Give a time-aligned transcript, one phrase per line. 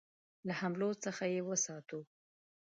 [0.47, 1.99] له حملو څخه یې وساتو.